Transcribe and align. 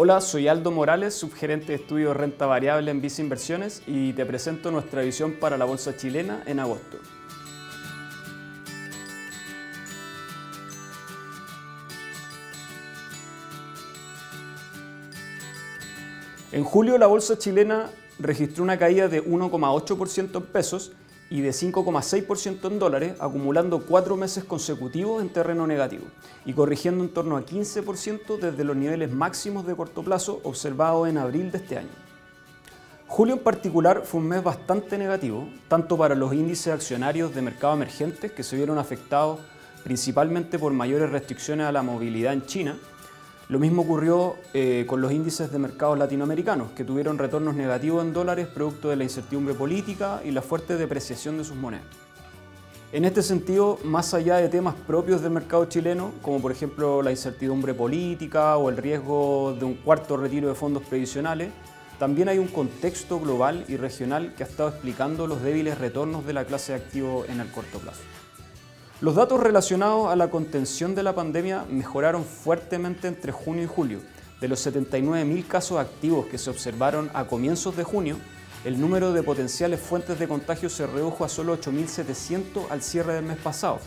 Hola, 0.00 0.20
soy 0.20 0.46
Aldo 0.46 0.70
Morales, 0.70 1.12
subgerente 1.14 1.72
de 1.72 1.74
estudio 1.74 2.10
de 2.10 2.14
renta 2.14 2.46
variable 2.46 2.92
en 2.92 3.00
Visa 3.00 3.20
Inversiones 3.20 3.82
y 3.84 4.12
te 4.12 4.24
presento 4.24 4.70
nuestra 4.70 5.02
visión 5.02 5.32
para 5.40 5.58
la 5.58 5.64
bolsa 5.64 5.96
chilena 5.96 6.44
en 6.46 6.60
agosto. 6.60 6.98
En 16.52 16.62
julio 16.62 16.96
la 16.96 17.08
bolsa 17.08 17.36
chilena 17.36 17.90
registró 18.20 18.62
una 18.62 18.78
caída 18.78 19.08
de 19.08 19.24
1,8% 19.24 20.36
en 20.36 20.42
pesos 20.44 20.92
y 21.30 21.40
de 21.42 21.50
5,6% 21.50 22.66
en 22.70 22.78
dólares, 22.78 23.14
acumulando 23.20 23.84
cuatro 23.84 24.16
meses 24.16 24.44
consecutivos 24.44 25.20
en 25.22 25.28
terreno 25.28 25.66
negativo 25.66 26.04
y 26.46 26.52
corrigiendo 26.54 27.04
en 27.04 27.10
torno 27.10 27.36
a 27.36 27.44
15% 27.44 28.38
desde 28.38 28.64
los 28.64 28.76
niveles 28.76 29.12
máximos 29.12 29.66
de 29.66 29.76
corto 29.76 30.02
plazo 30.02 30.40
observados 30.44 31.08
en 31.08 31.18
abril 31.18 31.50
de 31.50 31.58
este 31.58 31.78
año. 31.78 32.08
Julio 33.06 33.34
en 33.34 33.40
particular 33.40 34.02
fue 34.04 34.20
un 34.20 34.28
mes 34.28 34.42
bastante 34.42 34.98
negativo, 34.98 35.48
tanto 35.68 35.96
para 35.96 36.14
los 36.14 36.32
índices 36.34 36.72
accionarios 36.72 37.34
de 37.34 37.42
mercado 37.42 37.74
emergentes 37.74 38.32
que 38.32 38.42
se 38.42 38.56
vieron 38.56 38.78
afectados 38.78 39.40
principalmente 39.82 40.58
por 40.58 40.72
mayores 40.72 41.10
restricciones 41.10 41.66
a 41.66 41.72
la 41.72 41.82
movilidad 41.82 42.34
en 42.34 42.44
China, 42.44 42.76
lo 43.48 43.58
mismo 43.58 43.82
ocurrió 43.82 44.36
eh, 44.52 44.84
con 44.86 45.00
los 45.00 45.10
índices 45.10 45.50
de 45.50 45.58
mercados 45.58 45.98
latinoamericanos, 45.98 46.70
que 46.72 46.84
tuvieron 46.84 47.16
retornos 47.16 47.54
negativos 47.54 48.04
en 48.04 48.12
dólares 48.12 48.46
producto 48.46 48.90
de 48.90 48.96
la 48.96 49.04
incertidumbre 49.04 49.54
política 49.54 50.20
y 50.22 50.32
la 50.32 50.42
fuerte 50.42 50.76
depreciación 50.76 51.38
de 51.38 51.44
sus 51.44 51.56
monedas. 51.56 51.86
En 52.92 53.04
este 53.04 53.22
sentido, 53.22 53.78
más 53.84 54.12
allá 54.12 54.36
de 54.36 54.48
temas 54.48 54.74
propios 54.74 55.22
del 55.22 55.32
mercado 55.32 55.64
chileno, 55.64 56.12
como 56.22 56.40
por 56.40 56.52
ejemplo 56.52 57.02
la 57.02 57.10
incertidumbre 57.10 57.72
política 57.72 58.56
o 58.58 58.68
el 58.68 58.76
riesgo 58.76 59.54
de 59.58 59.64
un 59.64 59.74
cuarto 59.74 60.16
retiro 60.16 60.48
de 60.48 60.54
fondos 60.54 60.82
previsionales, 60.82 61.50
también 61.98 62.28
hay 62.28 62.38
un 62.38 62.48
contexto 62.48 63.18
global 63.18 63.64
y 63.66 63.76
regional 63.76 64.34
que 64.36 64.44
ha 64.44 64.46
estado 64.46 64.68
explicando 64.68 65.26
los 65.26 65.42
débiles 65.42 65.78
retornos 65.78 66.26
de 66.26 66.32
la 66.32 66.44
clase 66.44 66.72
de 66.72 66.78
activos 66.78 67.28
en 67.28 67.40
el 67.40 67.50
corto 67.50 67.78
plazo. 67.78 68.00
Los 69.00 69.14
datos 69.14 69.38
relacionados 69.38 70.10
a 70.10 70.16
la 70.16 70.28
contención 70.28 70.96
de 70.96 71.04
la 71.04 71.14
pandemia 71.14 71.64
mejoraron 71.70 72.24
fuertemente 72.24 73.06
entre 73.06 73.30
junio 73.30 73.62
y 73.62 73.68
julio. 73.68 74.00
De 74.40 74.48
los 74.48 74.66
79.000 74.66 75.46
casos 75.46 75.78
activos 75.78 76.26
que 76.26 76.36
se 76.36 76.50
observaron 76.50 77.08
a 77.14 77.26
comienzos 77.26 77.76
de 77.76 77.84
junio, 77.84 78.16
el 78.64 78.80
número 78.80 79.12
de 79.12 79.22
potenciales 79.22 79.78
fuentes 79.78 80.18
de 80.18 80.26
contagio 80.26 80.68
se 80.68 80.84
redujo 80.84 81.24
a 81.24 81.28
solo 81.28 81.56
8.700 81.56 82.70
al 82.70 82.82
cierre 82.82 83.14
del 83.14 83.24
mes 83.24 83.36
pasado, 83.38 83.78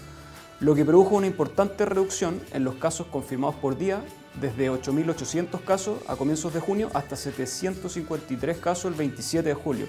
lo 0.62 0.76
que 0.76 0.86
produjo 0.86 1.16
una 1.16 1.28
importante 1.28 1.86
reducción 1.86 2.40
en 2.54 2.64
los 2.64 2.76
casos 2.76 3.08
confirmados 3.08 3.56
por 3.56 3.78
día, 3.78 4.02
desde 4.40 4.72
8.800 4.72 5.62
casos 5.66 6.00
a 6.08 6.16
comienzos 6.16 6.54
de 6.54 6.62
junio 6.62 6.90
hasta 6.94 7.18
753 7.18 8.58
casos 8.60 8.86
el 8.86 8.94
27 8.94 9.50
de 9.50 9.56
julio, 9.56 9.88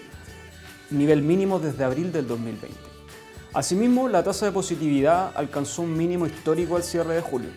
nivel 0.90 1.22
mínimo 1.22 1.60
desde 1.60 1.84
abril 1.84 2.10
del 2.10 2.26
2020. 2.26 2.91
Asimismo, 3.54 4.08
la 4.08 4.22
tasa 4.22 4.46
de 4.46 4.52
positividad 4.52 5.32
alcanzó 5.34 5.82
un 5.82 5.94
mínimo 5.94 6.24
histórico 6.24 6.76
al 6.76 6.82
cierre 6.82 7.16
de 7.16 7.20
julio. 7.20 7.50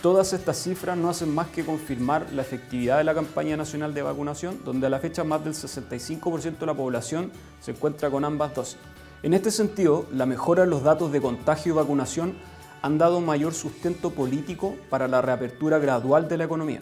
Todas 0.00 0.32
estas 0.32 0.56
cifras 0.56 0.96
no 0.96 1.10
hacen 1.10 1.34
más 1.34 1.48
que 1.48 1.62
confirmar 1.62 2.26
la 2.32 2.40
efectividad 2.40 2.96
de 2.96 3.04
la 3.04 3.12
campaña 3.12 3.54
nacional 3.54 3.92
de 3.92 4.00
vacunación, 4.00 4.60
donde 4.64 4.86
a 4.86 4.90
la 4.90 4.98
fecha 4.98 5.24
más 5.24 5.44
del 5.44 5.52
65% 5.52 6.58
de 6.58 6.66
la 6.66 6.72
población 6.72 7.30
se 7.60 7.72
encuentra 7.72 8.08
con 8.08 8.24
ambas 8.24 8.54
dosis. 8.54 8.78
En 9.22 9.34
este 9.34 9.50
sentido, 9.50 10.06
la 10.10 10.24
mejora 10.24 10.64
en 10.64 10.70
los 10.70 10.84
datos 10.84 11.12
de 11.12 11.20
contagio 11.20 11.74
y 11.74 11.76
vacunación 11.76 12.34
han 12.80 12.96
dado 12.96 13.20
mayor 13.20 13.52
sustento 13.52 14.08
político 14.10 14.76
para 14.88 15.06
la 15.06 15.20
reapertura 15.20 15.78
gradual 15.78 16.28
de 16.28 16.38
la 16.38 16.44
economía, 16.44 16.80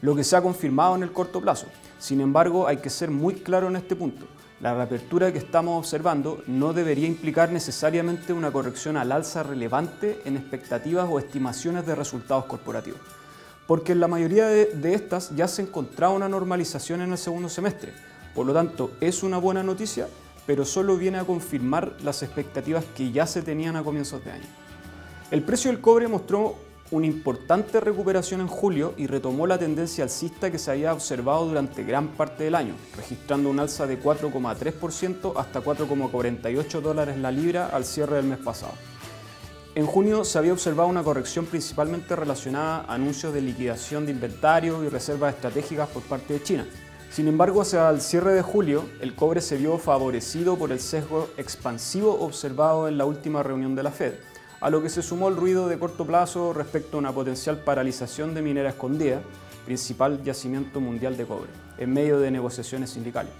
lo 0.00 0.14
que 0.14 0.24
se 0.24 0.36
ha 0.36 0.42
confirmado 0.42 0.96
en 0.96 1.02
el 1.02 1.12
corto 1.12 1.40
plazo. 1.40 1.66
Sin 1.98 2.20
embargo, 2.20 2.66
hay 2.66 2.78
que 2.78 2.90
ser 2.90 3.10
muy 3.10 3.34
claro 3.34 3.68
en 3.68 3.76
este 3.76 3.96
punto. 3.96 4.26
La 4.60 4.74
reapertura 4.74 5.32
que 5.32 5.38
estamos 5.38 5.78
observando 5.78 6.42
no 6.48 6.72
debería 6.72 7.06
implicar 7.06 7.52
necesariamente 7.52 8.32
una 8.32 8.50
corrección 8.50 8.96
al 8.96 9.12
alza 9.12 9.44
relevante 9.44 10.20
en 10.24 10.36
expectativas 10.36 11.08
o 11.08 11.20
estimaciones 11.20 11.86
de 11.86 11.94
resultados 11.94 12.46
corporativos, 12.46 13.00
porque 13.68 13.92
en 13.92 14.00
la 14.00 14.08
mayoría 14.08 14.48
de, 14.48 14.94
estas 14.94 15.34
ya 15.36 15.46
se 15.46 15.62
encontraba 15.62 16.12
una 16.12 16.28
normalización 16.28 17.02
en 17.02 17.12
el 17.12 17.18
segundo 17.18 17.48
semestre. 17.48 17.92
Por 18.34 18.46
lo 18.46 18.52
tanto, 18.52 18.90
es 19.00 19.22
una 19.22 19.38
buena 19.38 19.62
noticia, 19.62 20.08
pero 20.44 20.64
solo 20.64 20.96
viene 20.96 21.18
a 21.18 21.24
confirmar 21.24 21.92
las 22.02 22.24
expectativas 22.24 22.84
que 22.96 23.12
ya 23.12 23.28
se 23.28 23.42
tenían 23.42 23.76
a 23.76 23.84
comienzos 23.84 24.24
de 24.24 24.32
año. 24.32 24.46
El 25.30 25.42
precio 25.42 25.70
del 25.70 25.80
cobre 25.80 26.08
mostró 26.08 26.56
una 26.90 27.06
importante 27.06 27.80
recuperación 27.80 28.40
en 28.40 28.46
julio 28.46 28.94
y 28.96 29.06
retomó 29.06 29.46
la 29.46 29.58
tendencia 29.58 30.04
alcista 30.04 30.50
que 30.50 30.58
se 30.58 30.70
había 30.70 30.92
observado 30.92 31.46
durante 31.46 31.84
gran 31.84 32.08
parte 32.08 32.44
del 32.44 32.54
año, 32.54 32.74
registrando 32.96 33.50
un 33.50 33.60
alza 33.60 33.86
de 33.86 34.00
4,3% 34.00 35.34
hasta 35.36 35.62
4,48 35.62 36.80
dólares 36.80 37.18
la 37.18 37.30
libra 37.30 37.66
al 37.66 37.84
cierre 37.84 38.16
del 38.16 38.26
mes 38.26 38.38
pasado. 38.38 38.72
En 39.74 39.86
junio 39.86 40.24
se 40.24 40.38
había 40.38 40.54
observado 40.54 40.88
una 40.88 41.04
corrección 41.04 41.46
principalmente 41.46 42.16
relacionada 42.16 42.84
a 42.88 42.94
anuncios 42.94 43.32
de 43.34 43.42
liquidación 43.42 44.06
de 44.06 44.12
inventarios 44.12 44.82
y 44.84 44.88
reservas 44.88 45.34
estratégicas 45.34 45.88
por 45.88 46.02
parte 46.02 46.34
de 46.34 46.42
China. 46.42 46.66
Sin 47.10 47.28
embargo, 47.28 47.62
hacia 47.62 47.88
el 47.90 48.00
cierre 48.00 48.32
de 48.32 48.42
julio, 48.42 48.84
el 49.00 49.14
cobre 49.14 49.40
se 49.40 49.56
vio 49.56 49.78
favorecido 49.78 50.56
por 50.56 50.72
el 50.72 50.80
sesgo 50.80 51.28
expansivo 51.36 52.18
observado 52.20 52.88
en 52.88 52.98
la 52.98 53.04
última 53.04 53.42
reunión 53.42 53.74
de 53.74 53.82
la 53.82 53.90
Fed, 53.90 54.14
a 54.60 54.70
lo 54.70 54.82
que 54.82 54.88
se 54.88 55.02
sumó 55.02 55.28
el 55.28 55.36
ruido 55.36 55.68
de 55.68 55.78
corto 55.78 56.04
plazo 56.04 56.52
respecto 56.52 56.96
a 56.96 57.00
una 57.00 57.12
potencial 57.12 57.58
paralización 57.58 58.34
de 58.34 58.42
Minera 58.42 58.70
Escondida, 58.70 59.20
principal 59.64 60.22
yacimiento 60.24 60.80
mundial 60.80 61.16
de 61.16 61.26
cobre, 61.26 61.50
en 61.78 61.92
medio 61.92 62.18
de 62.18 62.30
negociaciones 62.30 62.90
sindicales. 62.90 63.32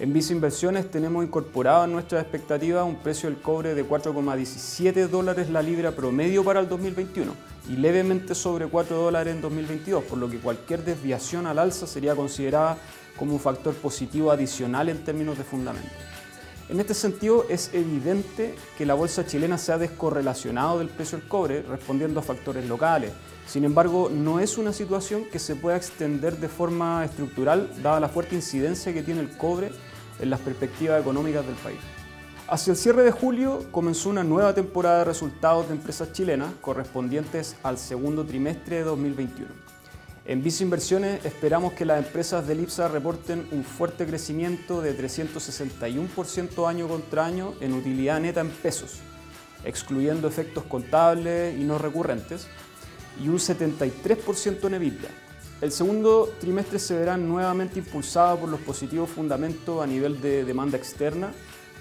En 0.00 0.12
Visa 0.12 0.32
Inversiones 0.32 0.90
tenemos 0.90 1.24
incorporado 1.24 1.84
en 1.84 1.92
nuestra 1.92 2.20
expectativa 2.20 2.82
un 2.82 2.96
precio 2.96 3.28
del 3.28 3.40
cobre 3.40 3.74
de 3.74 3.86
4,17 3.86 5.08
dólares 5.08 5.50
la 5.50 5.62
libra 5.62 5.92
promedio 5.92 6.44
para 6.44 6.58
el 6.58 6.68
2021 6.68 7.32
y 7.68 7.76
levemente 7.76 8.34
sobre 8.34 8.66
4 8.66 8.96
dólares 8.96 9.34
en 9.34 9.40
2022, 9.40 10.04
por 10.04 10.18
lo 10.18 10.28
que 10.28 10.38
cualquier 10.38 10.84
desviación 10.84 11.46
al 11.46 11.60
alza 11.60 11.86
sería 11.86 12.16
considerada 12.16 12.76
como 13.16 13.34
un 13.34 13.40
factor 13.40 13.72
positivo 13.74 14.32
adicional 14.32 14.88
en 14.88 15.04
términos 15.04 15.38
de 15.38 15.44
fundamento. 15.44 16.13
En 16.70 16.80
este 16.80 16.94
sentido, 16.94 17.44
es 17.50 17.70
evidente 17.74 18.54
que 18.78 18.86
la 18.86 18.94
bolsa 18.94 19.26
chilena 19.26 19.58
se 19.58 19.72
ha 19.72 19.78
descorrelacionado 19.78 20.78
del 20.78 20.88
precio 20.88 21.18
del 21.18 21.28
cobre, 21.28 21.62
respondiendo 21.62 22.20
a 22.20 22.22
factores 22.22 22.66
locales. 22.66 23.12
Sin 23.46 23.64
embargo, 23.64 24.10
no 24.10 24.40
es 24.40 24.56
una 24.56 24.72
situación 24.72 25.26
que 25.30 25.38
se 25.38 25.56
pueda 25.56 25.76
extender 25.76 26.38
de 26.38 26.48
forma 26.48 27.04
estructural, 27.04 27.70
dada 27.82 28.00
la 28.00 28.08
fuerte 28.08 28.34
incidencia 28.34 28.94
que 28.94 29.02
tiene 29.02 29.20
el 29.20 29.36
cobre 29.36 29.72
en 30.18 30.30
las 30.30 30.40
perspectivas 30.40 31.00
económicas 31.00 31.46
del 31.46 31.56
país. 31.56 31.78
Hacia 32.48 32.70
el 32.70 32.76
cierre 32.78 33.02
de 33.02 33.10
julio 33.10 33.66
comenzó 33.70 34.08
una 34.08 34.24
nueva 34.24 34.54
temporada 34.54 34.98
de 34.98 35.04
resultados 35.04 35.68
de 35.68 35.74
empresas 35.74 36.12
chilenas 36.12 36.50
correspondientes 36.62 37.56
al 37.62 37.76
segundo 37.76 38.24
trimestre 38.24 38.76
de 38.76 38.82
2021. 38.84 39.73
En 40.26 40.42
Visa 40.42 40.62
Inversiones 40.62 41.22
esperamos 41.26 41.74
que 41.74 41.84
las 41.84 41.98
empresas 41.98 42.46
del 42.46 42.60
IPSA 42.60 42.88
reporten 42.88 43.46
un 43.52 43.62
fuerte 43.62 44.06
crecimiento 44.06 44.80
de 44.80 44.96
361% 44.96 46.66
año 46.66 46.88
contra 46.88 47.26
año 47.26 47.52
en 47.60 47.74
utilidad 47.74 48.20
neta 48.20 48.40
en 48.40 48.48
pesos, 48.48 49.00
excluyendo 49.66 50.26
efectos 50.26 50.64
contables 50.64 51.54
y 51.60 51.64
no 51.64 51.76
recurrentes, 51.76 52.46
y 53.22 53.28
un 53.28 53.36
73% 53.36 54.66
en 54.66 54.74
EBITDA. 54.74 55.08
El 55.60 55.72
segundo 55.72 56.32
trimestre 56.40 56.78
se 56.78 56.96
verá 56.96 57.18
nuevamente 57.18 57.78
impulsado 57.80 58.38
por 58.38 58.48
los 58.48 58.60
positivos 58.60 59.10
fundamentos 59.10 59.82
a 59.82 59.86
nivel 59.86 60.22
de 60.22 60.46
demanda 60.46 60.78
externa, 60.78 61.32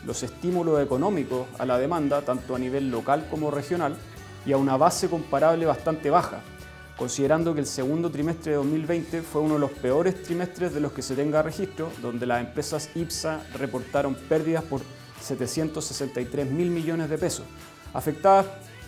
los 0.06 0.22
estímulos 0.22 0.84
económicos 0.84 1.48
a 1.60 1.66
la 1.66 1.78
demanda, 1.78 2.22
tanto 2.24 2.58
a 2.58 2.60
nivel 2.60 2.92
local 2.92 3.26
como 3.32 3.52
regional, 3.52 3.96
y 4.46 4.52
a 4.52 4.58
una 4.58 4.76
base 4.76 5.08
comparable 5.08 5.66
bastante 5.66 6.10
baja, 6.10 6.42
considerando 6.98 7.54
que 7.54 7.60
el 7.60 7.66
segundo 7.66 8.10
trimestre 8.10 8.52
de 8.52 8.58
2020 8.58 9.22
fue 9.22 9.42
uno 9.42 9.56
de 9.56 9.60
los 9.60 9.72
peores 9.72 10.22
trimestres 10.24 10.74
de 10.74 10.80
los 10.80 10.92
que 10.92 11.02
se 11.02 11.16
tenga 11.16 11.42
registro, 11.42 11.92
donde 12.02 12.26
las 12.26 12.42
empresas 12.42 12.90
IPSA 12.96 13.42
reportaron 13.56 14.16
pérdidas 14.16 14.64
por 14.64 14.82
763 15.22 16.52
mil 16.52 16.70
millones 16.70 17.10
de 17.10 17.18
pesos, 17.18 17.46
afectadas 17.94 18.46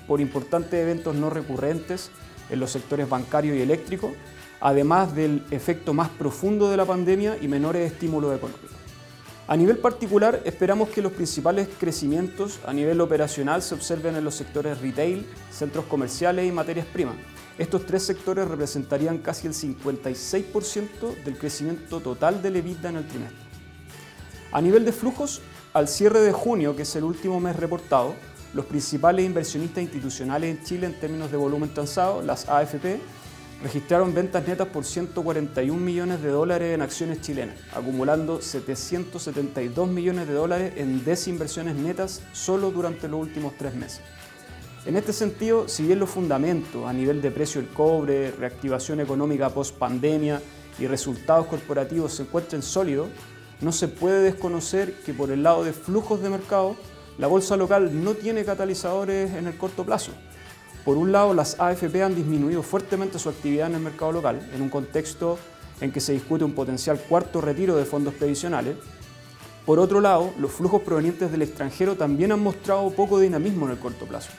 por 0.08 0.22
importantes 0.22 0.80
eventos 0.80 1.16
no 1.16 1.30
recurrentes 1.30 2.12
en 2.50 2.60
los 2.60 2.72
sectores 2.72 3.10
bancario 3.10 3.56
y 3.56 3.62
eléctrico, 3.62 4.14
además 4.60 5.16
del 5.16 5.44
efecto 5.52 5.94
más 5.94 6.10
profundo 6.10 6.70
de 6.70 6.78
la 6.78 6.86
pandemia 6.86 7.38
y 7.42 7.48
menores 7.48 7.92
estímulos 7.92 8.36
económicos. 8.36 8.85
A 9.48 9.56
nivel 9.56 9.78
particular, 9.78 10.42
esperamos 10.44 10.90
que 10.90 11.04
los 11.04 11.12
principales 11.12 11.68
crecimientos 11.80 12.60
a 12.66 12.74
nivel 12.74 13.00
operacional 13.00 13.62
se 13.62 13.76
observen 13.76 14.16
en 14.16 14.24
los 14.24 14.34
sectores 14.34 14.82
retail, 14.82 15.28
centros 15.52 15.86
comerciales 15.86 16.48
y 16.48 16.52
materias 16.52 16.88
primas, 16.88 17.16
estos 17.58 17.86
tres 17.86 18.04
sectores 18.04 18.48
representarían 18.48 19.20
casi 19.20 19.48
el 19.48 19.54
56% 19.54 21.24
del 21.24 21.38
crecimiento 21.38 22.02
total 22.02 22.42
del 22.42 22.58
EBITDA 22.58 22.90
en 22.90 22.98
el 22.98 23.08
trimestre. 23.08 23.40
A 24.52 24.60
nivel 24.62 24.84
de 24.84 24.92
flujos, 24.92 25.42
al 25.74 25.88
cierre 25.88 26.20
de 26.20 26.34
junio, 26.34 26.76
que 26.76 26.82
es 26.82 26.96
el 26.98 27.06
último 27.06 27.40
mes 27.40 27.56
reportado, 27.56 28.14
los 28.54 28.66
principales 28.66 29.26
inversionistas 29.26 29.84
institucionales 29.84 30.58
en 30.58 30.64
Chile 30.66 30.88
en 30.88 31.00
términos 31.00 31.32
de 31.32 31.38
volumen 31.38 31.74
transado, 31.74 32.22
las 32.22 32.50
AFP, 32.50 33.00
registraron 33.64 34.14
ventas 34.14 34.48
netas 34.48 34.68
por 34.68 34.86
141 34.86 35.80
millones 35.80 36.22
de 36.22 36.30
dólares 36.30 36.74
en 36.74 36.82
acciones 36.82 37.22
chilenas, 37.22 37.56
acumulando 37.74 38.42
772 38.42 39.88
millones 39.88 40.28
de 40.28 40.34
dólares 40.34 40.74
en 40.78 41.04
desinversiones 41.04 41.76
netas 41.76 42.22
solo 42.34 42.72
durante 42.72 43.08
los 43.08 43.22
últimos 43.22 43.54
tres 43.58 43.74
meses. 43.76 44.02
En 44.86 44.96
este 44.98 45.14
sentido, 45.14 45.68
si 45.68 45.84
bien 45.84 45.98
los 45.98 46.12
fundamentos 46.12 46.86
a 46.86 46.94
nivel 46.94 47.22
de 47.22 47.32
precio 47.32 47.60
del 47.60 47.72
cobre, 47.72 48.30
reactivación 48.32 49.00
económica 49.00 49.50
post 49.50 49.76
pandemia 49.78 50.42
y 50.78 50.86
resultados 50.86 51.48
corporativos 51.48 52.14
se 52.14 52.24
encuentran 52.24 52.62
sólidos, 52.62 53.08
no 53.62 53.72
se 53.72 53.88
puede 53.88 54.22
desconocer 54.22 54.94
que 55.06 55.14
por 55.14 55.32
el 55.32 55.42
lado 55.42 55.64
de 55.64 55.74
flujos 55.74 56.22
de 56.22 56.30
mercado, 56.30 56.76
la 57.18 57.26
bolsa 57.28 57.58
local 57.58 58.04
no 58.04 58.14
tiene 58.14 58.46
catalizadores 58.46 59.34
en 59.34 59.48
el 59.48 59.58
corto 59.58 59.86
plazo. 59.86 60.12
Por 60.86 60.98
un 60.98 61.12
lado, 61.12 61.34
las 61.34 61.60
AFP 61.60 62.04
han 62.04 62.14
disminuido 62.14 62.62
fuertemente 62.62 63.18
su 63.18 63.28
actividad 63.28 63.68
en 63.68 63.76
el 63.76 63.82
mercado 63.82 64.12
local, 64.12 64.48
en 64.54 64.62
un 64.62 64.70
contexto 64.70 65.40
en 65.82 65.92
que 65.92 66.00
se 66.00 66.14
discute 66.14 66.44
un 66.44 66.54
potencial 66.54 67.00
cuarto 67.00 67.42
retiro 67.42 67.76
de 67.76 67.86
fondos 67.86 68.14
previsionales. 68.14 68.76
Por 69.66 69.80
otro 69.80 70.00
lado, 70.00 70.32
los 70.40 70.52
flujos 70.52 70.84
provenientes 70.84 71.32
del 71.32 71.42
extranjero 71.42 71.96
también 71.96 72.32
han 72.32 72.40
mostrado 72.40 72.92
poco 72.92 73.20
dinamismo 73.20 73.66
en 73.66 73.72
el 73.72 73.80
corto 73.80 74.06
plazo. 74.06 74.30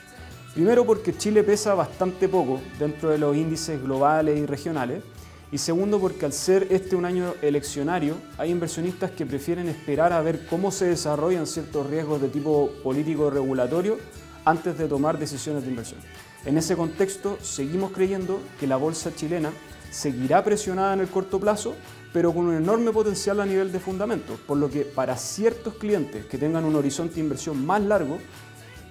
Primero 0.53 0.85
porque 0.85 1.17
Chile 1.17 1.43
pesa 1.43 1.75
bastante 1.75 2.29
poco 2.29 2.61
dentro 2.79 3.09
de 3.09 3.17
los 3.17 3.35
índices 3.35 3.83
globales 3.83 4.39
y 4.39 4.45
regionales, 4.45 5.03
y 5.51 5.57
segundo 5.57 5.99
porque 5.99 6.25
al 6.25 6.33
ser 6.33 6.67
este 6.69 6.95
un 6.95 7.03
año 7.03 7.33
eleccionario, 7.41 8.15
hay 8.37 8.51
inversionistas 8.51 9.11
que 9.11 9.25
prefieren 9.25 9.67
esperar 9.67 10.13
a 10.13 10.21
ver 10.21 10.47
cómo 10.47 10.71
se 10.71 10.85
desarrollan 10.85 11.45
ciertos 11.45 11.87
riesgos 11.87 12.21
de 12.21 12.29
tipo 12.29 12.71
político 12.83 13.29
regulatorio 13.29 13.97
antes 14.45 14.77
de 14.77 14.87
tomar 14.87 15.19
decisiones 15.19 15.63
de 15.63 15.69
inversión. 15.69 15.99
En 16.47 16.57
ese 16.57 16.77
contexto, 16.77 17.37
seguimos 17.41 17.91
creyendo 17.91 18.39
que 18.57 18.67
la 18.67 18.77
bolsa 18.77 19.13
chilena 19.13 19.51
seguirá 19.91 20.45
presionada 20.45 20.93
en 20.93 21.01
el 21.01 21.09
corto 21.09 21.41
plazo, 21.41 21.75
pero 22.13 22.33
con 22.33 22.45
un 22.45 22.55
enorme 22.55 22.93
potencial 22.93 23.41
a 23.41 23.45
nivel 23.45 23.69
de 23.73 23.81
fundamentos, 23.81 24.39
por 24.39 24.57
lo 24.57 24.69
que 24.71 24.85
para 24.85 25.17
ciertos 25.17 25.73
clientes 25.73 26.25
que 26.25 26.37
tengan 26.37 26.63
un 26.63 26.77
horizonte 26.77 27.15
de 27.15 27.19
inversión 27.19 27.65
más 27.65 27.81
largo, 27.81 28.17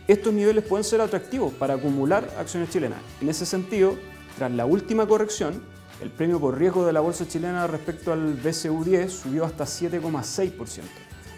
estos 0.06 0.35
niveles 0.35 0.64
pueden 0.64 0.85
ser 0.85 1.00
atractivos 1.00 1.50
para 1.55 1.75
acumular 1.75 2.29
acciones 2.38 2.69
chilenas. 2.69 2.99
En 3.23 3.31
ese 3.31 3.47
sentido, 3.47 3.97
tras 4.37 4.53
la 4.53 4.67
última 4.67 5.06
corrección, 5.06 5.62
el 6.03 6.11
premio 6.11 6.38
por 6.38 6.58
riesgo 6.58 6.85
de 6.85 6.93
la 6.93 7.00
bolsa 7.00 7.26
chilena 7.26 7.67
respecto 7.67 8.12
al 8.12 8.37
BCU10 8.37 9.08
subió 9.08 9.47
hasta 9.47 9.64
7,6%, 9.64 10.82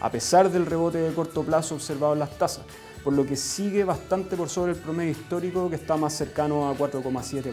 a 0.01 0.11
pesar 0.11 0.51
del 0.51 0.67
rebote 0.67 0.99
de 0.99 1.15
corto 1.15 1.43
plazo 1.43 1.75
observado 1.75 2.13
en 2.13 2.21
las 2.21 2.39
tasas, 2.39 2.65
por 3.03 3.13
lo 3.13 3.27
que 3.27 3.37
sigue 3.37 3.85
bastante 3.85 4.37
por 4.37 4.49
sobre 4.49 4.73
el 4.73 4.79
promedio 4.79 5.13
histórico 5.13 5.69
que 5.69 5.77
está 5.77 5.97
más 5.97 6.13
cercano 6.15 6.69
a 6.69 6.75
4,7%. 6.75 7.53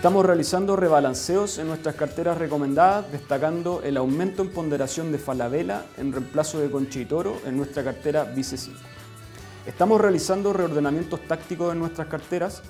Estamos 0.00 0.24
realizando 0.24 0.76
rebalanceos 0.76 1.58
en 1.58 1.68
nuestras 1.68 1.94
carteras 1.94 2.38
recomendadas, 2.38 3.12
destacando 3.12 3.82
el 3.84 3.98
aumento 3.98 4.40
en 4.40 4.50
ponderación 4.50 5.12
de 5.12 5.18
Falabella 5.18 5.84
en 5.98 6.10
reemplazo 6.10 6.58
de 6.58 6.70
Conchitoro 6.70 7.36
en 7.44 7.58
nuestra 7.58 7.84
cartera 7.84 8.24
Vice 8.24 8.56
5. 8.56 8.78
Estamos 9.66 10.00
realizando 10.00 10.54
reordenamientos 10.54 11.20
tácticos 11.28 11.74
en 11.74 11.80
nuestras 11.80 12.08
carteras, 12.08 12.62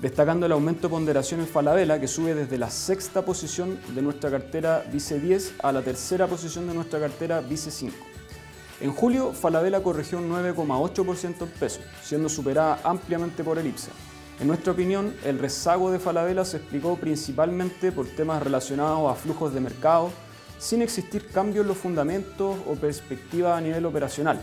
destacando 0.00 0.46
el 0.46 0.52
aumento 0.52 0.88
de 0.88 0.92
ponderación 0.92 1.40
en 1.40 1.46
Falabella, 1.46 2.00
que 2.00 2.08
sube 2.08 2.34
desde 2.34 2.56
la 2.56 2.70
sexta 2.70 3.22
posición 3.22 3.78
de 3.94 4.00
nuestra 4.00 4.30
cartera 4.30 4.84
Vice 4.90 5.20
10 5.20 5.54
a 5.62 5.72
la 5.72 5.82
tercera 5.82 6.26
posición 6.26 6.66
de 6.66 6.74
nuestra 6.74 6.98
cartera 6.98 7.40
Vice 7.40 7.70
5. 7.70 7.94
En 8.80 8.92
julio, 8.92 9.34
Falabella 9.34 9.82
corrigió 9.82 10.18
un 10.18 10.30
9,8% 10.30 11.42
en 11.42 11.48
peso, 11.48 11.80
siendo 12.02 12.30
superada 12.30 12.80
ampliamente 12.82 13.44
por 13.44 13.58
el 13.58 13.66
IPSA. 13.66 13.90
En 14.40 14.46
nuestra 14.46 14.72
opinión, 14.72 15.14
el 15.22 15.38
rezago 15.38 15.90
de 15.90 15.98
Falabella 15.98 16.46
se 16.46 16.56
explicó 16.56 16.96
principalmente 16.96 17.92
por 17.92 18.06
temas 18.06 18.42
relacionados 18.42 19.12
a 19.12 19.14
flujos 19.14 19.52
de 19.52 19.60
mercado, 19.60 20.10
sin 20.58 20.80
existir 20.80 21.28
cambios 21.28 21.64
en 21.64 21.68
los 21.68 21.76
fundamentos 21.76 22.56
o 22.66 22.74
perspectivas 22.74 23.58
a 23.58 23.60
nivel 23.60 23.84
operacional. 23.84 24.40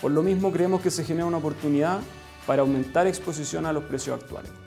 Por 0.00 0.12
lo 0.12 0.22
mismo, 0.22 0.50
creemos 0.50 0.80
que 0.80 0.90
se 0.90 1.04
genera 1.04 1.26
una 1.26 1.36
oportunidad 1.36 2.00
para 2.46 2.62
aumentar 2.62 3.06
exposición 3.06 3.66
a 3.66 3.72
los 3.74 3.84
precios 3.84 4.18
actuales. 4.18 4.63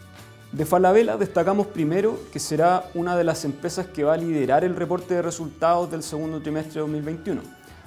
De 0.51 0.65
Falabella 0.65 1.17
destacamos 1.17 1.67
primero 1.67 2.17
que 2.31 2.39
será 2.39 2.89
una 2.93 3.17
de 3.17 3.25
las 3.25 3.43
empresas 3.43 3.87
que 3.87 4.05
va 4.05 4.13
a 4.13 4.17
liderar 4.17 4.63
el 4.63 4.77
reporte 4.77 5.13
de 5.13 5.21
resultados 5.21 5.91
del 5.91 6.03
segundo 6.03 6.41
trimestre 6.41 6.75
de 6.75 6.79
2021, 6.79 7.41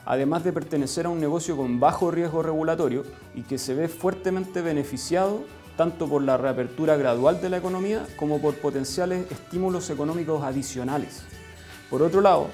además 0.05 0.45
de 0.45 0.53
pertenecer 0.53 1.07
a 1.07 1.09
un 1.09 1.21
negocio 1.21 1.57
con 1.57 1.81
bajo 1.81 2.11
riesgo 2.11 2.43
regulatorio 2.43 3.05
y 3.35 3.43
que 3.43 3.57
se 3.57 3.75
ve 3.75 3.89
fuertemente 3.89 4.61
beneficiado 4.61 5.43
tanto 5.79 6.07
por 6.07 6.21
la 6.21 6.37
reapertura 6.37 6.97
gradual 6.97 7.41
de 7.41 7.49
la 7.49 7.57
economía 7.57 8.07
como 8.17 8.43
por 8.43 8.55
potenciales 8.57 9.31
estímulos 9.33 9.89
económicos 9.89 10.43
adicionales. 10.43 11.23
Por 11.89 12.03
otro 12.03 12.21
lado, 12.21 12.49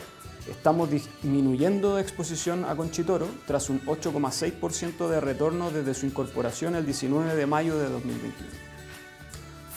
estamos 0.49 0.89
disminuyendo 0.89 1.97
de 1.97 2.03
exposición 2.03 2.65
a 2.65 2.77
Conchitoro 2.77 3.27
tras 3.45 3.69
un 3.69 3.81
8,6% 3.85 5.09
de 5.09 5.21
retorno 5.21 5.73
desde 5.73 5.95
su 5.95 6.07
incorporación 6.07 6.77
el 6.77 6.87
19 6.87 7.35
de 7.35 7.47
mayo 7.47 7.77
de 7.77 7.89
2021. 7.89 8.66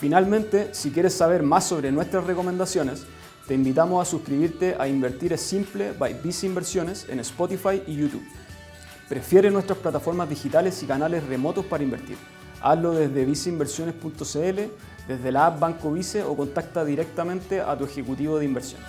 Finalmente, 0.00 0.70
si 0.72 0.90
quieres 0.90 1.12
saber 1.12 1.42
más 1.42 1.66
sobre 1.66 1.92
nuestras 1.92 2.24
recomendaciones, 2.24 3.04
te 3.46 3.52
invitamos 3.52 4.00
a 4.00 4.10
suscribirte 4.10 4.74
a 4.78 4.88
Invertir 4.88 5.34
es 5.34 5.42
Simple 5.42 5.92
by 5.92 6.22
Visa 6.22 6.46
Inversiones 6.46 7.06
en 7.10 7.20
Spotify 7.20 7.82
y 7.86 7.96
YouTube. 7.96 8.26
Prefiere 9.10 9.50
nuestras 9.50 9.76
plataformas 9.76 10.30
digitales 10.30 10.82
y 10.82 10.86
canales 10.86 11.26
remotos 11.26 11.66
para 11.66 11.84
invertir. 11.84 12.16
Hazlo 12.62 12.92
desde 12.92 13.26
viceinversiones.cl, 13.26 14.60
desde 15.06 15.32
la 15.32 15.46
app 15.46 15.60
Banco 15.60 15.92
Vice 15.92 16.22
o 16.22 16.34
contacta 16.34 16.82
directamente 16.82 17.60
a 17.60 17.76
tu 17.76 17.84
ejecutivo 17.84 18.38
de 18.38 18.46
inversión. 18.46 18.80